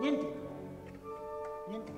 niente, 0.00 0.34
niente. 1.66 1.92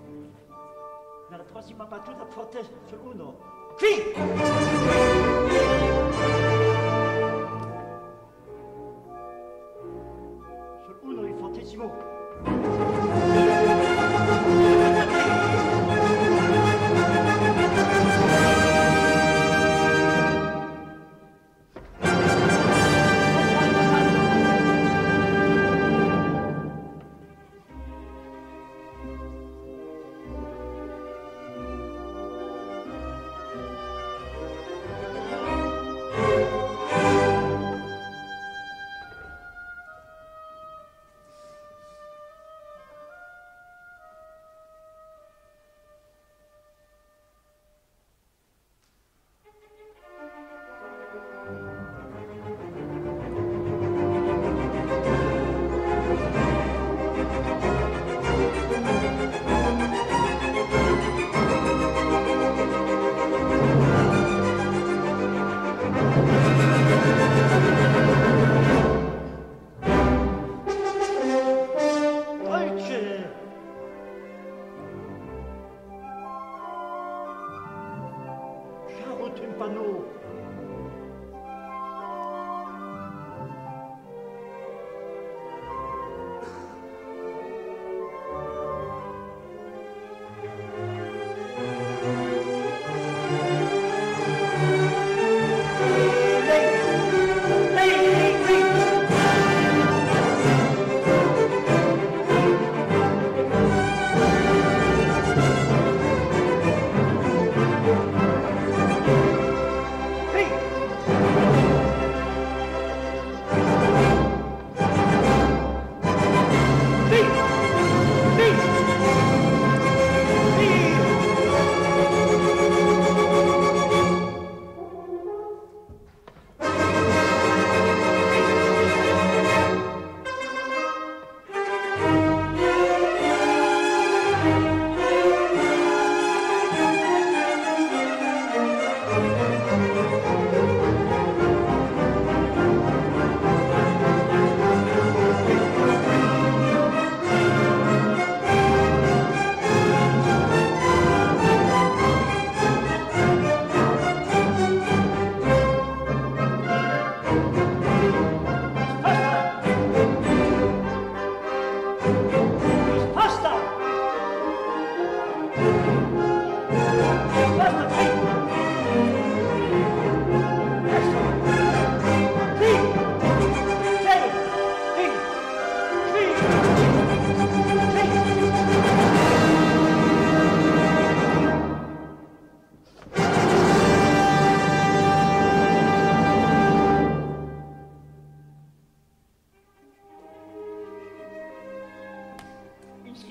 Nella 1.29 1.43
prossima 1.43 1.85
battuta 1.87 2.24
porta 2.24 2.61
solo 2.89 3.11
uno. 3.11 3.37
Qui! 3.76 4.97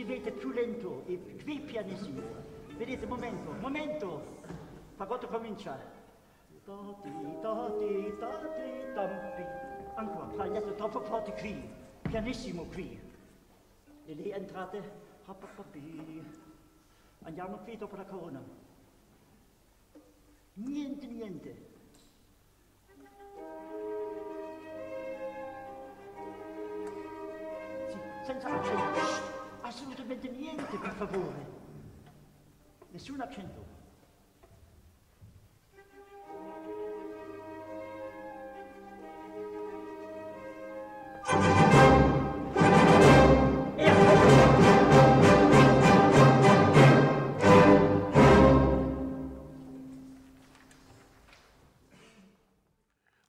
scrivete 0.08 0.32
più 0.32 0.52
lento 0.52 1.04
e 1.06 1.20
qui 1.44 1.60
pianissimo. 1.60 2.22
Vedete, 2.78 3.06
momento, 3.06 3.52
momento, 3.60 4.24
fagotto 4.96 5.28
comincia. 5.28 5.78
Toti, 6.64 7.10
toti, 7.42 8.14
toti, 8.18 8.94
tampi. 8.94 9.44
Ancora, 9.96 10.28
tagliate 10.28 10.76
troppo 10.76 11.02
forte 11.02 11.34
qui, 11.34 11.62
pianissimo 12.04 12.64
qui. 12.72 12.98
E 14.06 14.14
lì 14.14 14.32
entrate, 14.32 14.82
andiamo 17.24 17.58
qui 17.58 17.76
dopo 17.76 17.98
la 17.98 18.06
corona. 18.06 18.42
Niente, 20.54 21.06
niente. 21.06 21.66
Sì, 27.90 27.98
senza 28.24 28.48
accento. 28.48 29.37
Assolutamente 29.68 30.30
niente, 30.30 30.78
per 30.78 30.94
favore. 30.94 31.46
Nessun 32.94 33.20
accento. 33.20 33.66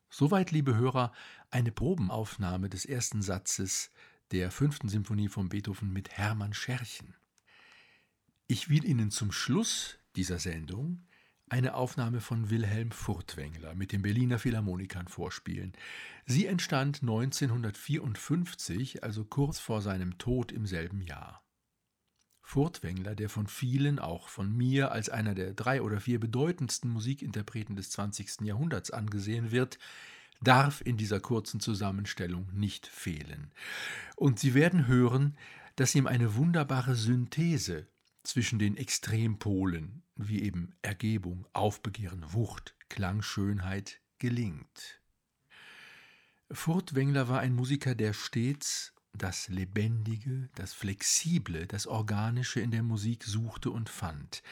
Soweit, 0.09 0.53
liebe 0.53 0.77
Hörer, 0.77 1.11
eine 1.51 1.73
Probenaufnahme 1.73 2.69
des 2.69 2.85
ersten 2.85 3.23
Satzes 3.23 3.91
der 4.33 4.51
fünften 4.51 4.89
Symphonie 4.89 5.29
von 5.29 5.49
Beethoven 5.49 5.93
mit 5.93 6.11
Hermann 6.11 6.55
Scherchen. 6.55 7.15
Ich 8.47 8.69
will 8.69 8.85
Ihnen 8.85 9.11
zum 9.11 9.33
Schluss 9.33 9.99
dieser 10.17 10.39
Sendung 10.39 11.07
eine 11.51 11.75
Aufnahme 11.75 12.21
von 12.21 12.51
Wilhelm 12.51 12.91
Furtwängler 12.91 13.75
mit 13.75 13.93
den 13.93 14.03
Berliner 14.03 14.39
Philharmonikern 14.39 15.09
vorspielen. 15.09 15.73
Sie 16.27 16.47
entstand 16.47 17.03
1954, 17.03 19.03
also 19.03 19.25
kurz 19.25 19.59
vor 19.59 19.81
seinem 19.81 20.19
Tod 20.19 20.53
im 20.53 20.67
selben 20.67 21.01
Jahr. 21.01 21.43
Furtwängler, 22.43 23.15
der 23.15 23.29
von 23.29 23.47
vielen, 23.47 23.99
auch 23.99 24.29
von 24.29 24.51
mir, 24.51 24.93
als 24.93 25.11
einer 25.11 25.35
der 25.35 25.53
drei 25.53 25.83
oder 25.83 26.01
vier 26.01 26.19
bedeutendsten 26.19 26.91
Musikinterpreten 26.91 27.77
des 27.77 27.91
20. 27.91 28.41
Jahrhunderts 28.43 28.91
angesehen 28.91 29.51
wird, 29.51 29.79
darf 30.41 30.81
in 30.81 30.97
dieser 30.97 31.21
kurzen 31.21 31.61
Zusammenstellung 31.61 32.49
nicht 32.53 32.87
fehlen. 32.87 33.53
Und 34.17 34.39
Sie 34.39 34.55
werden 34.55 34.87
hören, 34.87 35.37
dass 35.77 35.95
ihm 35.95 36.07
eine 36.07 36.35
wunderbare 36.35 36.95
Synthese 36.95 37.87
zwischen 38.23 38.59
den 38.59 38.77
Extrempolen, 38.77 40.03
wie 40.17 40.43
eben 40.43 40.75
Ergebung, 40.83 41.47
Aufbegehren, 41.53 42.33
Wucht, 42.33 42.75
Klangschönheit, 42.89 44.01
gelingt. 44.19 45.01
Furtwängler 46.51 47.29
war 47.29 47.41
ein 47.41 47.55
Musiker, 47.55 47.95
der 47.95 48.13
stets 48.13 48.95
das 49.13 49.49
Lebendige, 49.49 50.49
das 50.55 50.73
Flexible, 50.73 51.67
das 51.67 51.87
Organische 51.87 52.61
in 52.61 52.71
der 52.71 52.83
Musik 52.83 53.25
suchte 53.25 53.71
und 53.71 53.89
fand. 53.89 54.43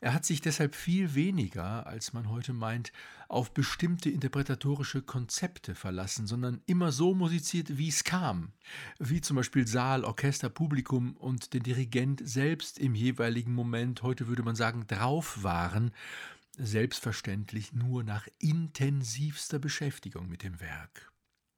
Er 0.00 0.14
hat 0.14 0.24
sich 0.24 0.40
deshalb 0.40 0.76
viel 0.76 1.14
weniger, 1.14 1.86
als 1.86 2.12
man 2.12 2.30
heute 2.30 2.52
meint, 2.52 2.92
auf 3.28 3.52
bestimmte 3.52 4.10
interpretatorische 4.10 5.02
Konzepte 5.02 5.74
verlassen, 5.74 6.26
sondern 6.26 6.62
immer 6.66 6.92
so 6.92 7.14
musiziert, 7.14 7.78
wie 7.78 7.88
es 7.88 8.04
kam, 8.04 8.52
wie 9.00 9.20
zum 9.20 9.36
Beispiel 9.36 9.66
Saal, 9.66 10.04
Orchester, 10.04 10.50
Publikum 10.50 11.16
und 11.16 11.52
der 11.52 11.60
Dirigent 11.60 12.22
selbst 12.24 12.78
im 12.78 12.94
jeweiligen 12.94 13.54
Moment, 13.54 14.02
heute 14.02 14.28
würde 14.28 14.44
man 14.44 14.54
sagen, 14.54 14.86
drauf 14.86 15.42
waren, 15.42 15.90
selbstverständlich 16.56 17.72
nur 17.72 18.04
nach 18.04 18.28
intensivster 18.38 19.58
Beschäftigung 19.58 20.28
mit 20.28 20.44
dem 20.44 20.60
Werk. 20.60 21.12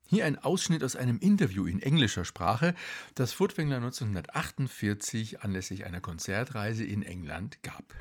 Hier 0.07 0.25
ein 0.25 0.39
Ausschnitt 0.39 0.83
aus 0.83 0.97
einem 0.97 1.19
Interview 1.19 1.67
in 1.67 1.81
englischer 1.81 2.25
Sprache, 2.25 2.75
das 3.15 3.33
Furtwängler 3.33 3.77
1948 3.77 5.43
anlässlich 5.43 5.85
einer 5.85 6.01
Konzertreise 6.01 6.85
in 6.85 7.03
England 7.03 7.63
gab. 7.63 7.95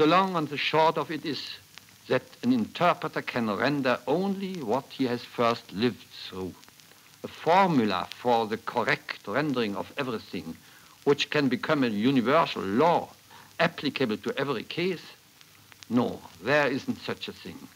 The 0.00 0.06
long 0.06 0.34
and 0.34 0.48
the 0.48 0.56
short 0.56 0.96
of 0.96 1.10
it 1.10 1.26
is 1.26 1.58
that 2.08 2.22
an 2.42 2.54
interpreter 2.54 3.20
can 3.20 3.54
render 3.54 3.98
only 4.06 4.62
what 4.62 4.86
he 4.88 5.04
has 5.04 5.22
first 5.22 5.70
lived 5.74 6.06
through. 6.26 6.54
A 7.22 7.28
formula 7.28 8.08
for 8.18 8.46
the 8.46 8.56
correct 8.56 9.18
rendering 9.26 9.76
of 9.76 9.92
everything, 9.98 10.56
which 11.04 11.28
can 11.28 11.50
become 11.50 11.84
a 11.84 11.88
universal 11.88 12.62
law 12.62 13.10
applicable 13.58 14.16
to 14.16 14.32
every 14.38 14.62
case? 14.62 15.02
No, 15.90 16.22
there 16.42 16.68
isn't 16.68 17.02
such 17.02 17.28
a 17.28 17.34
thing. 17.34 17.68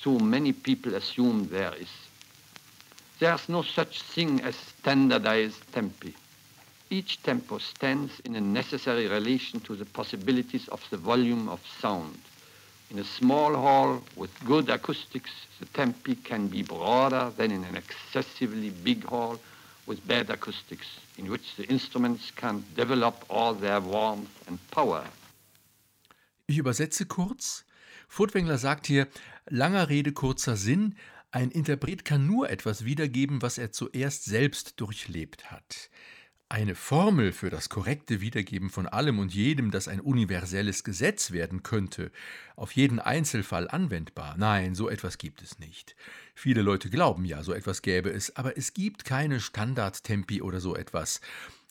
So 0.00 0.18
many 0.18 0.54
people 0.54 0.94
assume 0.94 1.50
there 1.50 1.74
is. 1.74 1.92
There's 3.18 3.50
no 3.50 3.60
such 3.60 4.00
thing 4.00 4.40
as 4.40 4.56
standardized 4.56 5.60
tempi. 5.74 6.16
Each 6.88 7.20
tempo 7.20 7.58
stands 7.58 8.20
in 8.20 8.36
a 8.36 8.40
necessary 8.40 9.08
relation 9.08 9.60
to 9.60 9.74
the 9.74 9.84
possibilities 9.84 10.68
of 10.68 10.80
the 10.90 10.96
volume 10.96 11.48
of 11.48 11.60
sound. 11.80 12.18
In 12.90 13.00
a 13.00 13.04
small 13.04 13.54
hall 13.56 14.02
with 14.14 14.30
good 14.44 14.70
acoustics, 14.70 15.32
the 15.58 15.66
tempi 15.66 16.14
can 16.14 16.46
be 16.46 16.62
broader 16.62 17.32
than 17.36 17.50
in 17.50 17.64
an 17.64 17.74
excessively 17.74 18.70
big 18.70 19.04
hall 19.04 19.40
with 19.86 20.06
bad 20.06 20.30
acoustics, 20.30 20.86
in 21.18 21.28
which 21.28 21.56
the 21.56 21.64
instruments 21.64 22.30
can't 22.36 22.64
develop 22.76 23.24
all 23.28 23.54
their 23.54 23.80
warmth 23.80 24.30
and 24.46 24.58
power. 24.70 25.04
Ich 26.46 26.58
übersetze 26.58 27.06
kurz. 27.06 27.64
Furtwängler 28.08 28.58
sagt 28.58 28.86
hier, 28.86 29.08
langer 29.46 29.88
Rede, 29.88 30.12
kurzer 30.12 30.56
Sinn. 30.56 30.94
Ein 31.32 31.50
Interpret 31.50 32.04
kann 32.04 32.26
nur 32.26 32.48
etwas 32.50 32.84
wiedergeben, 32.84 33.42
was 33.42 33.58
er 33.58 33.72
zuerst 33.72 34.24
selbst 34.24 34.80
durchlebt 34.80 35.50
hat. 35.50 35.90
Eine 36.48 36.76
Formel 36.76 37.32
für 37.32 37.50
das 37.50 37.68
korrekte 37.68 38.20
Wiedergeben 38.20 38.70
von 38.70 38.86
allem 38.86 39.18
und 39.18 39.34
jedem, 39.34 39.72
das 39.72 39.88
ein 39.88 39.98
universelles 39.98 40.84
Gesetz 40.84 41.32
werden 41.32 41.64
könnte, 41.64 42.12
auf 42.54 42.70
jeden 42.70 43.00
Einzelfall 43.00 43.68
anwendbar. 43.68 44.36
Nein, 44.38 44.76
so 44.76 44.88
etwas 44.88 45.18
gibt 45.18 45.42
es 45.42 45.58
nicht. 45.58 45.96
Viele 46.36 46.62
Leute 46.62 46.88
glauben 46.88 47.24
ja, 47.24 47.42
so 47.42 47.52
etwas 47.52 47.82
gäbe 47.82 48.10
es, 48.10 48.36
aber 48.36 48.56
es 48.56 48.74
gibt 48.74 49.04
keine 49.04 49.40
Standardtempi 49.40 50.40
oder 50.40 50.60
so 50.60 50.76
etwas. 50.76 51.20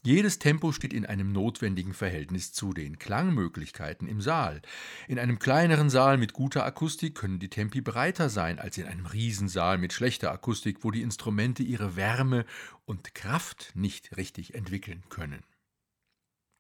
Jedes 0.05 0.37
Tempo 0.37 0.71
steht 0.71 0.93
in 0.93 1.07
einem 1.07 1.31
notwendigen 1.31 1.95
Verhältnis 1.95 2.53
zu 2.53 2.73
den 2.73 2.99
Klangmöglichkeiten 2.99 4.07
im 4.07 4.21
Saal. 4.21 4.61
In 5.07 5.17
einem 5.17 5.39
kleineren 5.39 5.89
Saal 5.89 6.19
mit 6.19 6.31
guter 6.31 6.63
Akustik 6.63 7.15
können 7.15 7.39
die 7.39 7.49
Tempi 7.49 7.81
breiter 7.81 8.29
sein 8.29 8.59
als 8.59 8.77
in 8.77 8.85
einem 8.85 9.07
Riesensaal 9.07 9.79
mit 9.79 9.93
schlechter 9.93 10.31
Akustik, 10.31 10.83
wo 10.83 10.91
die 10.91 11.01
Instrumente 11.01 11.63
ihre 11.63 11.95
Wärme 11.95 12.45
und 12.85 13.15
Kraft 13.15 13.71
nicht 13.73 14.15
richtig 14.15 14.53
entwickeln 14.53 15.01
können. 15.09 15.43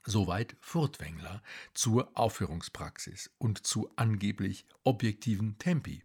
Soweit 0.03 0.57
Furtwängler 0.59 1.43
zur 1.75 2.17
Aufführungspraxis 2.17 3.29
und 3.37 3.67
zu 3.67 3.91
angeblich 3.95 4.65
objektiven 4.83 5.59
Tempi. 5.59 6.04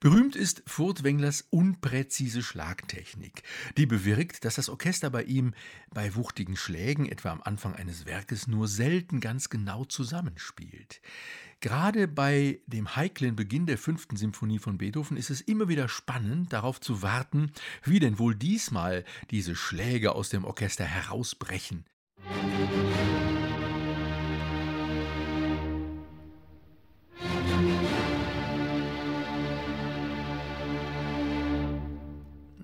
Berühmt 0.00 0.34
ist 0.34 0.62
Furtwänglers 0.66 1.46
unpräzise 1.50 2.42
Schlagtechnik, 2.42 3.42
die 3.76 3.84
bewirkt, 3.84 4.46
dass 4.46 4.54
das 4.54 4.70
Orchester 4.70 5.10
bei 5.10 5.24
ihm 5.24 5.52
bei 5.92 6.14
wuchtigen 6.14 6.56
Schlägen, 6.56 7.04
etwa 7.04 7.30
am 7.30 7.42
Anfang 7.42 7.74
eines 7.74 8.06
Werkes, 8.06 8.46
nur 8.46 8.66
selten 8.66 9.20
ganz 9.20 9.50
genau 9.50 9.84
zusammenspielt. 9.84 11.02
Gerade 11.60 12.08
bei 12.08 12.60
dem 12.66 12.96
heiklen 12.96 13.36
Beginn 13.36 13.66
der 13.66 13.76
fünften 13.76 14.16
Symphonie 14.16 14.58
von 14.58 14.78
Beethoven 14.78 15.18
ist 15.18 15.28
es 15.28 15.42
immer 15.42 15.68
wieder 15.68 15.88
spannend, 15.90 16.54
darauf 16.54 16.80
zu 16.80 17.02
warten, 17.02 17.52
wie 17.84 17.98
denn 17.98 18.18
wohl 18.18 18.34
diesmal 18.34 19.04
diese 19.30 19.54
Schläge 19.54 20.12
aus 20.14 20.30
dem 20.30 20.46
Orchester 20.46 20.84
herausbrechen. 20.84 21.84
Musik 22.24 23.39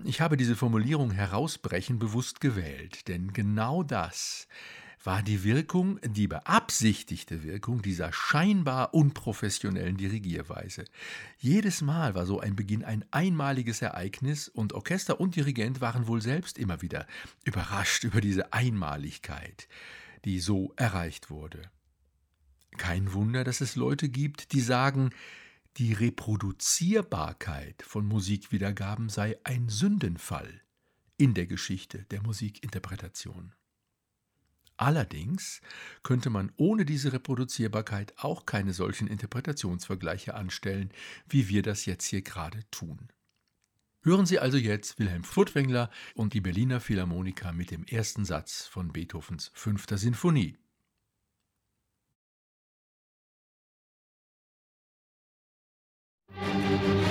Ich 0.07 0.21
habe 0.21 0.37
diese 0.37 0.55
Formulierung 0.55 1.11
herausbrechen 1.11 1.99
bewusst 1.99 2.39
gewählt, 2.39 3.09
denn 3.09 3.33
genau 3.33 3.83
das 3.83 4.47
war 5.03 5.21
die 5.21 5.43
Wirkung, 5.43 5.99
die 6.01 6.29
beabsichtigte 6.29 7.43
Wirkung 7.43 7.81
dieser 7.81 8.13
scheinbar 8.13 8.93
unprofessionellen 8.93 9.97
Dirigierweise. 9.97 10.85
Jedes 11.37 11.81
Mal 11.81 12.15
war 12.15 12.25
so 12.25 12.39
ein 12.39 12.55
Beginn 12.55 12.85
ein 12.85 13.03
einmaliges 13.11 13.81
Ereignis 13.81 14.47
und 14.47 14.71
Orchester 14.71 15.19
und 15.19 15.35
Dirigent 15.35 15.81
waren 15.81 16.07
wohl 16.07 16.21
selbst 16.21 16.57
immer 16.57 16.81
wieder 16.81 17.05
überrascht 17.43 18.05
über 18.05 18.21
diese 18.21 18.53
Einmaligkeit, 18.53 19.67
die 20.23 20.39
so 20.39 20.71
erreicht 20.77 21.29
wurde. 21.29 21.63
Kein 22.77 23.11
Wunder, 23.11 23.43
dass 23.43 23.59
es 23.59 23.75
Leute 23.75 24.07
gibt, 24.07 24.53
die 24.53 24.61
sagen, 24.61 25.09
die 25.77 25.93
Reproduzierbarkeit 25.93 27.83
von 27.83 28.05
Musikwiedergaben 28.05 29.09
sei 29.09 29.37
ein 29.43 29.69
Sündenfall 29.69 30.61
in 31.17 31.35
der 31.35 31.45
Geschichte 31.45 32.05
der 32.09 32.23
Musikinterpretation. 32.23 33.53
Allerdings 34.75 35.61
könnte 36.03 36.29
man 36.29 36.51
ohne 36.57 36.85
diese 36.85 37.13
Reproduzierbarkeit 37.13 38.13
auch 38.17 38.45
keine 38.45 38.73
solchen 38.73 39.07
Interpretationsvergleiche 39.07 40.33
anstellen, 40.33 40.91
wie 41.27 41.47
wir 41.47 41.61
das 41.61 41.85
jetzt 41.85 42.05
hier 42.05 42.21
gerade 42.21 42.59
tun. 42.71 43.09
Hören 44.01 44.25
Sie 44.25 44.39
also 44.39 44.57
jetzt 44.57 44.99
Wilhelm 44.99 45.23
Furtwängler 45.23 45.91
und 46.15 46.33
die 46.33 46.41
Berliner 46.41 46.79
Philharmoniker 46.79 47.53
mit 47.53 47.71
dem 47.71 47.83
ersten 47.85 48.25
Satz 48.25 48.65
von 48.65 48.93
Beethovens 48.93 49.51
fünfter 49.53 49.97
Sinfonie. 49.97 50.57
Música 56.39 57.06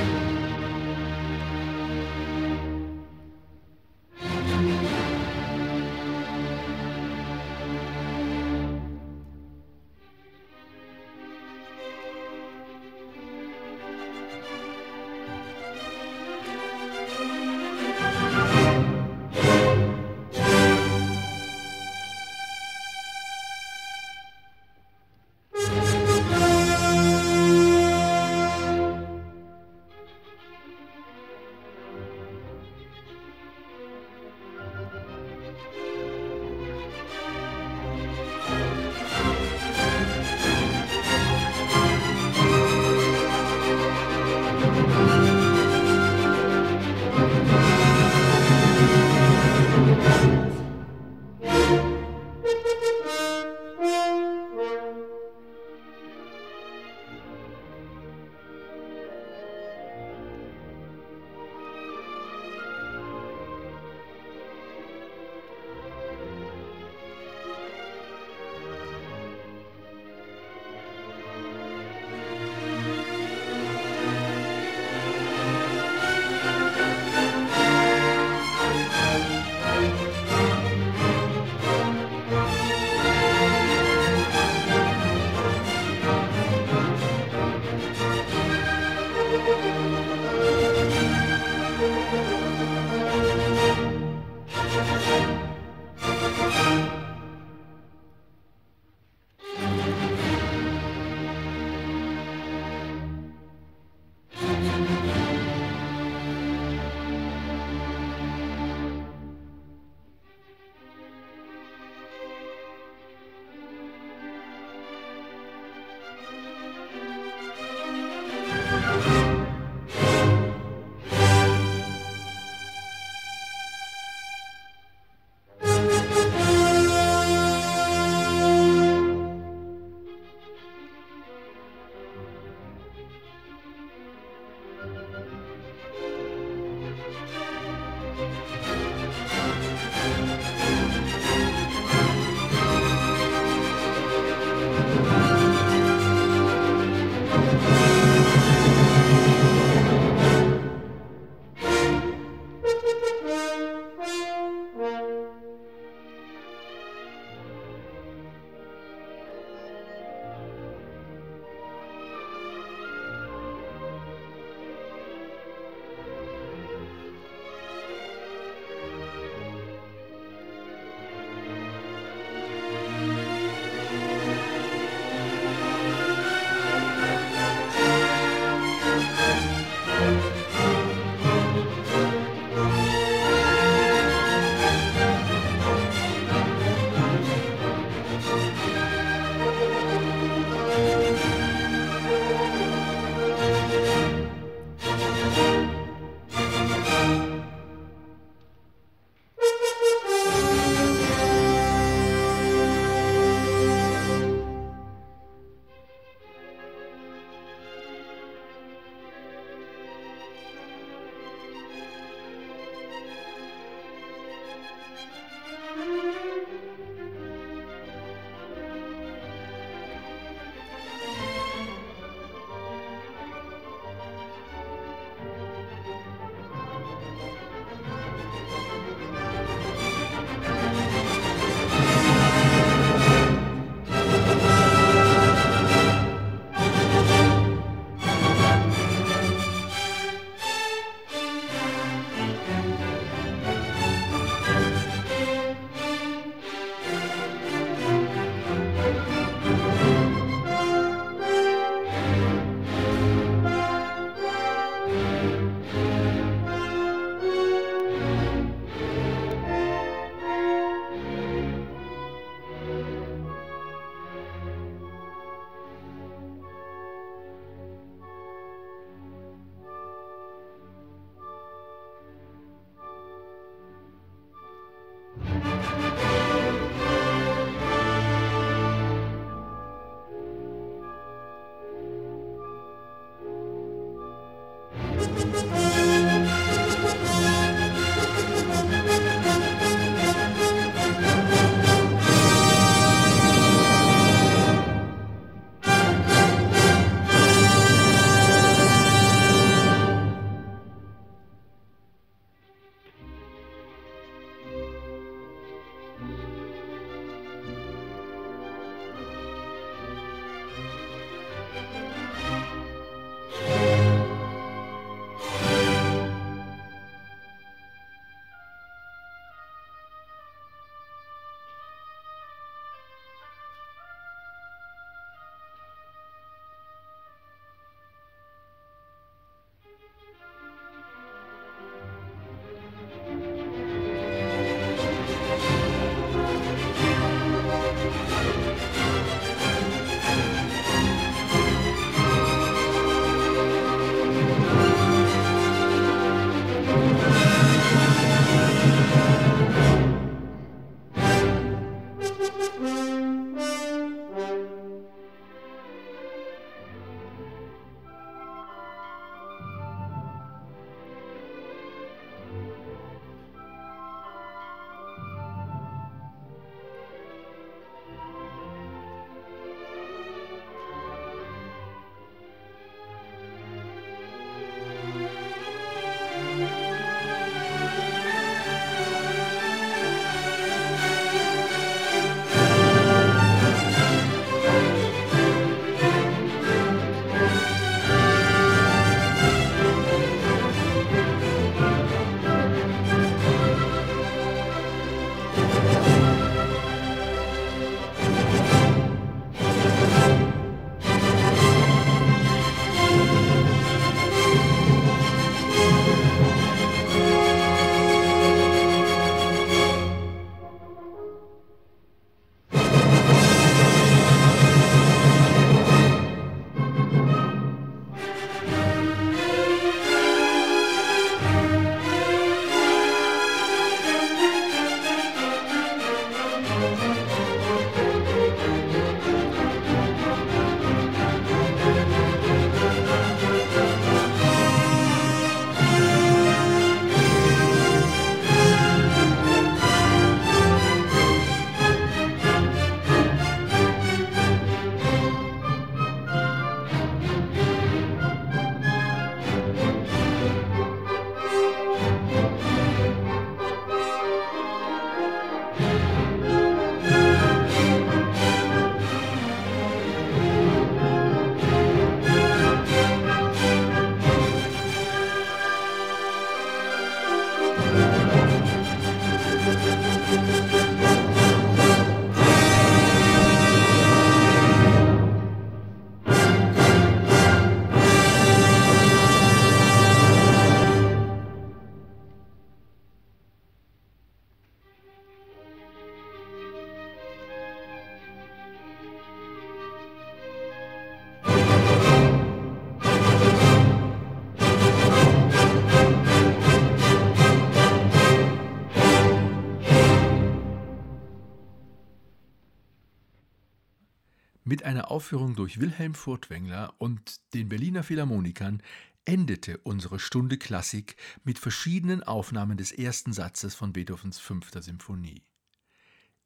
Mit 504.48 504.62
einer 504.62 504.92
Aufführung 504.92 505.34
durch 505.34 505.58
Wilhelm 505.58 505.94
Furtwängler 505.94 506.72
und 506.78 507.20
den 507.34 507.48
Berliner 507.48 507.82
Philharmonikern 507.82 508.62
endete 509.04 509.58
unsere 509.58 509.98
Stunde 509.98 510.38
Klassik 510.38 510.94
mit 511.24 511.40
verschiedenen 511.40 512.04
Aufnahmen 512.04 512.56
des 512.56 512.70
ersten 512.70 513.12
Satzes 513.12 513.56
von 513.56 513.72
Beethovens 513.72 514.20
fünfter 514.20 514.62
Symphonie. 514.62 515.24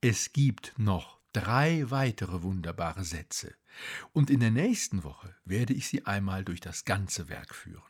Es 0.03 0.35
gibt 0.35 0.75
noch 0.77 1.18
drei 1.33 1.91
weitere 1.91 2.43
wunderbare 2.43 3.05
Sätze, 3.05 3.55
und 4.12 4.29
in 4.29 4.41
der 4.41 4.51
nächsten 4.51 5.03
Woche 5.03 5.35
werde 5.47 5.73
ich 5.73 5.89
Sie 5.89 6.05
einmal 6.05 6.45
durch 6.45 6.61
das 6.61 6.85
ganze 6.85 7.31
Werk 7.31 7.55
führen. 7.55 7.83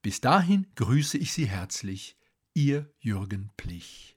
Bis 0.00 0.22
dahin 0.22 0.66
grüße 0.76 1.18
ich 1.18 1.34
Sie 1.34 1.48
herzlich, 1.48 2.16
Ihr 2.54 2.90
Jürgen 2.98 3.50
Plich. 3.58 4.16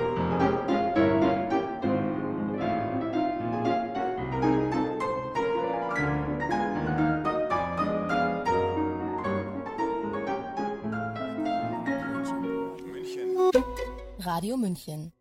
Radio 14.31 14.55
München 14.55 15.11